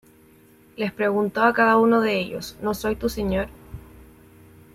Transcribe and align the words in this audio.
Les 0.79 0.89
preguntó 0.91 1.43
a 1.43 1.53
cada 1.53 1.77
uno 1.77 2.01
de 2.01 2.19
ellos: 2.19 2.57
"¿No 2.63 2.73
soy 2.73 2.95
tu 2.95 3.07
señor? 3.07 3.49